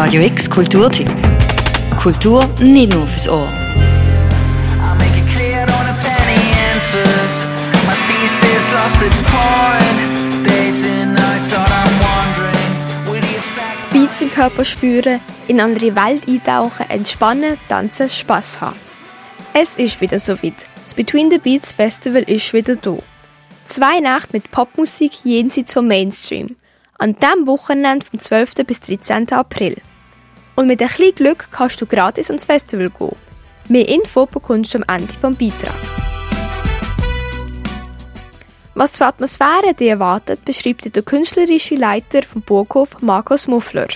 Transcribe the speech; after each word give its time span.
Radio 0.00 0.22
X 0.22 0.48
Kulturtipp. 0.48 1.10
Kultur 2.00 2.48
nicht 2.60 2.94
nur 2.94 3.04
fürs 3.04 3.28
Ohr. 3.28 3.48
I'll 4.80 4.94
make 4.96 5.18
it 5.18 5.26
clear, 5.34 5.66
don't 5.66 5.74
have 5.74 5.98
any 6.22 6.38
answers. 6.70 7.34
My 7.84 7.96
thesis 8.06 8.72
lost 8.72 9.02
its 9.02 9.20
point. 9.22 10.46
Days 10.46 10.84
and 10.84 11.14
nights 11.14 11.50
thought 11.50 11.68
I'm 11.68 11.90
wondering. 11.98 13.12
Will 13.12 13.24
you 13.28 13.40
back 13.56 13.90
Beats 13.92 14.22
im 14.22 14.30
Körper 14.30 14.64
spüren, 14.64 15.20
in 15.48 15.60
eine 15.60 15.72
andere 15.72 15.96
Welt 15.96 16.28
eintauchen, 16.28 16.88
entspannen, 16.88 17.58
tanzen, 17.68 18.08
Spass 18.08 18.60
haben. 18.60 18.76
Es 19.52 19.74
ist 19.74 20.00
wieder 20.00 20.20
soweit. 20.20 20.64
Das 20.84 20.94
Between 20.94 21.28
the 21.28 21.38
Beats 21.38 21.72
Festival 21.72 22.22
ist 22.22 22.54
wieder 22.54 22.76
da. 22.76 22.98
Zwei 23.66 23.98
Nächte 23.98 24.28
mit 24.34 24.52
Popmusik 24.52 25.24
jenseits 25.24 25.74
vom 25.74 25.88
Mainstream. 25.88 26.54
An 26.98 27.16
diesem 27.16 27.48
Wochenende 27.48 28.06
vom 28.06 28.20
12. 28.20 28.54
bis 28.64 28.78
13. 28.80 29.32
April. 29.32 29.76
Und 30.58 30.66
mit 30.66 30.82
ein 30.82 30.88
bisschen 30.88 31.14
Glück 31.14 31.46
kannst 31.52 31.80
du 31.80 31.86
gratis 31.86 32.30
ans 32.30 32.44
Festival 32.44 32.90
gehen. 32.90 33.14
Mehr 33.68 33.88
Info 33.88 34.26
bekommst 34.26 34.74
du 34.74 34.78
am 34.78 34.84
Ende 34.92 35.06
des 35.06 35.38
Beitrags. 35.38 35.72
Was 38.74 38.98
für 38.98 39.06
Atmosphäre 39.06 39.72
dir 39.78 39.90
erwartet, 39.90 40.44
beschreibt 40.44 40.96
der 40.96 41.04
künstlerische 41.04 41.76
Leiter 41.76 42.24
vom 42.24 42.42
Burghof 42.42 43.00
Markus 43.00 43.46
Muffler. 43.46 43.86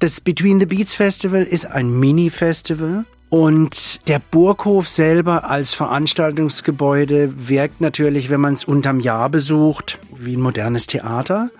Das 0.00 0.20
Between 0.20 0.58
the 0.58 0.66
Beats 0.66 0.94
Festival 0.94 1.44
ist 1.44 1.66
ein 1.66 1.96
Mini-Festival 1.96 3.04
und 3.28 4.08
der 4.08 4.18
Burghof 4.18 4.88
selber 4.88 5.48
als 5.48 5.74
Veranstaltungsgebäude 5.74 7.48
wirkt 7.48 7.80
natürlich, 7.80 8.30
wenn 8.30 8.40
man 8.40 8.54
es 8.54 8.64
unterm 8.64 8.98
Jahr 8.98 9.28
besucht, 9.28 10.00
wie 10.10 10.36
ein 10.36 10.40
modernes 10.40 10.88
Theater. 10.88 11.50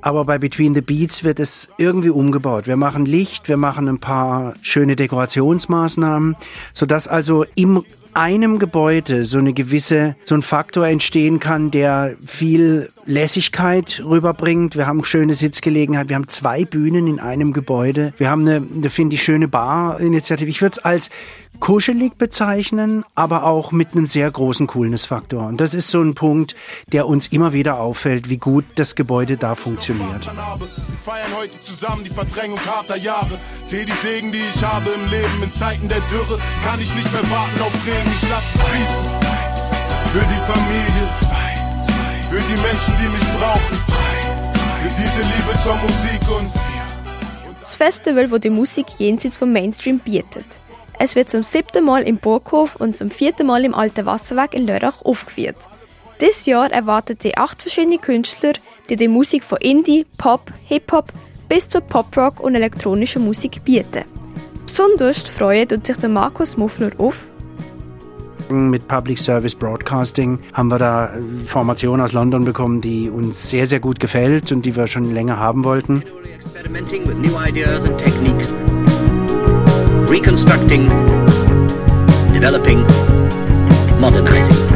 Aber 0.00 0.24
bei 0.24 0.38
Between 0.38 0.74
the 0.74 0.80
Beats 0.80 1.24
wird 1.24 1.40
es 1.40 1.68
irgendwie 1.76 2.10
umgebaut. 2.10 2.66
Wir 2.66 2.76
machen 2.76 3.04
Licht, 3.04 3.48
wir 3.48 3.56
machen 3.56 3.88
ein 3.88 3.98
paar 3.98 4.54
schöne 4.62 4.96
Dekorationsmaßnahmen, 4.96 6.36
sodass 6.72 7.08
also 7.08 7.44
im 7.54 7.84
einem 8.14 8.58
Gebäude 8.58 9.24
so 9.24 9.38
eine 9.38 9.52
gewisse, 9.52 10.16
so 10.24 10.34
ein 10.34 10.42
Faktor 10.42 10.86
entstehen 10.88 11.38
kann, 11.38 11.70
der 11.70 12.16
viel 12.26 12.90
Lässigkeit 13.08 14.02
rüberbringt. 14.04 14.76
Wir 14.76 14.86
haben 14.86 15.02
schöne 15.02 15.32
Sitzgelegenheit. 15.32 16.10
Wir 16.10 16.16
haben 16.16 16.28
zwei 16.28 16.66
Bühnen 16.66 17.06
in 17.06 17.20
einem 17.20 17.54
Gebäude. 17.54 18.12
Wir 18.18 18.30
haben 18.30 18.42
eine, 18.42 18.62
eine 18.74 18.90
finde 18.90 19.16
ich, 19.16 19.22
schöne 19.22 19.48
Bar-Initiative. 19.48 20.50
Ich 20.50 20.60
würde 20.60 20.76
es 20.76 20.78
als 20.78 21.10
kuschelig 21.58 22.16
bezeichnen, 22.18 23.04
aber 23.14 23.44
auch 23.44 23.72
mit 23.72 23.92
einem 23.92 24.06
sehr 24.06 24.30
großen 24.30 24.66
Coolness-Faktor. 24.66 25.46
Und 25.46 25.58
das 25.58 25.72
ist 25.72 25.88
so 25.88 26.02
ein 26.02 26.14
Punkt, 26.14 26.54
der 26.92 27.08
uns 27.08 27.28
immer 27.28 27.54
wieder 27.54 27.80
auffällt, 27.80 28.28
wie 28.28 28.36
gut 28.36 28.66
das 28.74 28.94
Gebäude 28.94 29.38
da 29.38 29.54
funktioniert. 29.54 30.26
Wir 30.26 30.96
feiern 30.98 31.32
heute 31.34 31.58
zusammen 31.60 32.04
die 32.04 32.10
Verdrängung 32.10 32.60
harter 32.60 32.96
Jahre. 32.96 33.40
Zähl 33.64 33.86
die 33.86 33.92
Segen, 33.92 34.32
die 34.32 34.38
ich 34.38 34.62
habe 34.62 34.90
im 34.90 35.10
Leben. 35.10 35.42
In 35.42 35.50
Zeiten 35.50 35.88
der 35.88 36.00
Dürre 36.10 36.38
kann 36.62 36.78
ich 36.78 36.94
nicht 36.94 37.10
mehr 37.10 37.30
warten 37.30 37.60
auf 37.62 37.86
Regen. 37.86 38.10
Ich 38.20 38.28
lass 38.28 38.54
es 38.54 38.62
fließen. 38.62 39.20
Für 40.12 40.20
die 40.20 40.52
Familie. 40.52 41.37
Für 42.38 42.44
die 42.44 42.62
Menschen, 42.62 42.94
die 43.02 43.08
mich 43.08 43.28
brauchen. 43.40 43.76
Für 44.80 44.88
diese 44.90 45.22
Liebe 45.22 45.58
zur 45.60 45.74
Musik 45.74 46.38
und 46.38 46.48
Das 47.58 47.74
Festival, 47.74 48.30
wo 48.30 48.38
die 48.38 48.48
Musik 48.48 48.86
jenseits 48.98 49.36
vom 49.36 49.52
Mainstream 49.52 49.98
bietet. 49.98 50.44
Es 51.00 51.16
wird 51.16 51.30
zum 51.30 51.42
siebten 51.42 51.84
Mal 51.84 52.02
im 52.02 52.18
Burghof 52.18 52.76
und 52.76 52.96
zum 52.96 53.10
vierten 53.10 53.48
Mal 53.48 53.64
im 53.64 53.74
Alten 53.74 54.06
Wasserweg 54.06 54.54
in 54.54 54.68
Lörrach 54.68 55.02
aufgeführt. 55.02 55.56
Dieses 56.20 56.46
Jahr 56.46 56.70
erwartet 56.70 57.24
die 57.24 57.36
acht 57.36 57.60
verschiedene 57.60 57.98
Künstler, 57.98 58.52
die 58.88 58.94
die 58.94 59.08
Musik 59.08 59.42
von 59.42 59.58
Indie, 59.58 60.06
Pop, 60.16 60.52
Hip-Hop 60.68 61.12
bis 61.48 61.68
zur 61.68 61.80
Pop-Rock 61.80 62.38
und 62.38 62.54
elektronischer 62.54 63.18
Musik 63.18 63.64
bieten. 63.64 64.04
Besonders 64.64 65.22
freuen 65.22 65.68
tut 65.68 65.84
sich 65.84 65.96
der 65.96 66.08
Markus 66.08 66.56
Muffler 66.56 66.92
auf, 66.98 67.16
Mit 68.50 68.88
Public 68.88 69.18
Service 69.18 69.54
Broadcasting 69.54 70.38
haben 70.52 70.68
wir 70.68 70.78
da 70.78 71.10
Formation 71.44 72.00
aus 72.00 72.12
London 72.12 72.44
bekommen, 72.44 72.80
die 72.80 73.10
uns 73.10 73.50
sehr, 73.50 73.66
sehr 73.66 73.80
gut 73.80 74.00
gefällt 74.00 74.50
und 74.52 74.64
die 74.64 74.74
wir 74.74 74.86
schon 74.86 75.12
länger 75.12 75.38
haben 75.38 75.64
wollten. 75.64 76.02
reconstructing, 80.08 80.88
developing, 82.32 82.86
modernizing. 84.00 84.67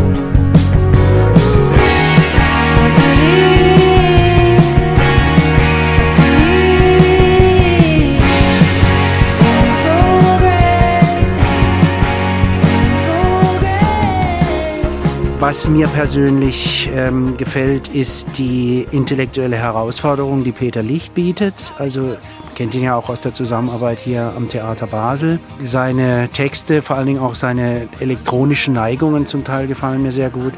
Was 15.43 15.67
mir 15.67 15.89
persönlich 15.89 16.89
ähm, 16.95 17.37
gefällt, 17.37 17.89
ist 17.89 18.29
die 18.39 18.87
intellektuelle 18.93 19.57
Herausforderung, 19.57 20.45
die 20.45 20.53
Peter 20.53 20.85
Licht 20.85 21.15
bietet. 21.15 21.73
Also 21.81 22.15
kennt 22.55 22.77
ihn 22.77 22.85
ja 22.85 22.95
auch 22.95 23.09
aus 23.09 23.23
der 23.23 23.33
Zusammenarbeit 23.33 23.99
hier 23.99 24.33
am 24.37 24.49
Theater 24.49 24.87
Basel. 24.87 25.41
Seine 25.61 26.29
Texte, 26.33 26.81
vor 26.81 26.95
allen 26.95 27.09
Dingen 27.09 27.19
auch 27.19 27.35
seine 27.35 27.89
elektronischen 27.99 28.75
Neigungen 28.75 29.27
zum 29.27 29.43
Teil 29.43 29.67
gefallen 29.67 30.05
mir 30.05 30.13
sehr 30.13 30.31
gut. 30.31 30.53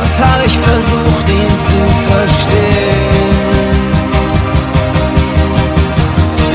Was 0.00 0.20
hab 0.20 0.44
ich 0.44 0.58
versucht, 0.58 1.28
ihn 1.28 1.48
zu 1.68 1.78
verstehen? 2.10 3.38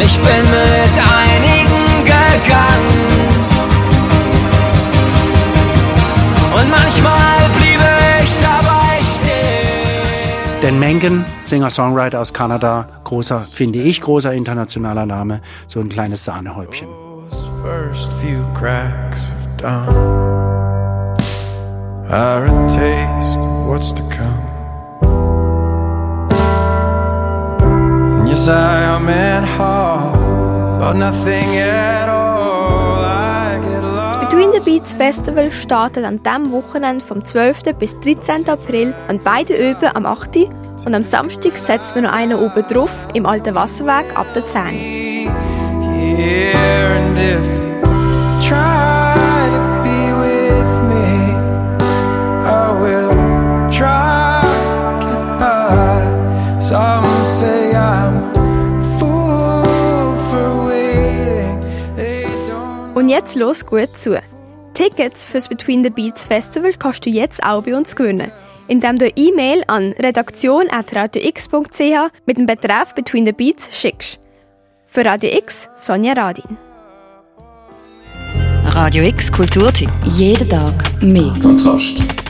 Ich 0.04 0.18
bin 0.18 0.44
mit 0.52 0.96
einigen 1.00 2.04
gegangen. 2.04 2.93
Und 6.64 6.72
manchmal 6.72 7.50
bliebe 7.58 7.84
ich 8.24 8.38
dabei 8.38 9.00
stehen. 9.02 10.62
Dan 10.62 10.80
Mengen, 10.80 11.26
Singer-Songwriter 11.44 12.22
aus 12.22 12.32
Kanada, 12.32 12.88
großer, 13.04 13.46
finde 13.52 13.80
ich, 13.80 14.00
großer 14.00 14.32
internationaler 14.34 15.06
Name, 15.06 15.42
so 15.68 15.82
ein 15.82 15.90
kleines 15.90 16.24
Sahnehäubchen. 16.24 16.88
Those 17.30 17.50
first 17.62 18.12
few 18.22 18.46
cracks 18.54 19.32
of 19.32 19.58
dawn 19.58 21.18
are 22.10 22.46
a 22.46 22.68
taste 22.68 23.40
of 23.40 23.68
what's 23.68 23.92
to 23.94 24.04
come. 24.04 24.44
And 28.20 28.30
yes, 28.30 28.48
I 28.48 28.84
am 28.84 29.10
in 29.10 29.44
heart, 29.44 30.80
but 30.80 30.94
nothing 30.94 31.58
at 31.58 32.08
all. 32.08 32.13
The 34.34 34.60
Beats 34.66 34.94
Festival 34.94 35.52
startet 35.52 36.06
an 36.06 36.24
diesem 36.24 36.52
Wochenende 36.52 37.06
vom 37.06 37.24
12. 37.24 37.76
bis 37.78 37.96
13. 38.00 38.50
April 38.50 38.96
an 39.08 39.20
beiden 39.20 39.56
Öben 39.56 39.90
am 39.94 40.08
8. 40.08 40.50
und 40.86 40.96
am 40.96 41.04
Samstag 41.04 41.56
setzt 41.56 41.94
man 41.94 42.06
noch 42.06 42.14
einen 42.14 42.40
oben 42.40 42.66
drauf 42.68 42.90
im 43.14 43.28
Alten 43.28 43.54
Wasserweg 43.54 44.06
ab 44.18 44.26
der 44.34 44.48
10. 44.48 45.32
jetzt 63.14 63.36
los 63.36 63.66
gut 63.66 63.98
zu. 63.98 64.22
Tickets 64.74 65.24
fürs 65.24 65.48
Between 65.48 65.84
the 65.84 65.92
Beats 65.92 66.26
Festival 66.26 66.74
kannst 66.74 67.06
du 67.06 67.12
jetzt 67.12 67.44
auch 67.44 67.64
bei 67.64 67.76
uns 67.76 67.96
gewinnen, 67.96 68.32
indem 68.68 68.98
du 68.98 69.06
eine 69.06 69.16
E-Mail 69.16 69.64
an 69.68 69.94
redaktion.radiox.ch 69.94 72.12
mit 72.26 72.38
dem 72.38 72.48
Betreff 72.48 72.96
Between 72.96 73.26
the 73.26 73.34
Beats 73.34 73.70
schickst. 73.72 74.20
Für 74.88 75.06
Radio 75.06 75.30
X, 75.38 75.70
Sonja 75.76 76.14
Radin. 76.14 76.58
Radio 78.66 79.04
X 79.04 79.32
Kulturtipp. 79.32 79.92
Jeden 80.06 80.50
Tag 80.50 80.74
mehr. 81.02 81.32
Kontrast. 81.40 82.23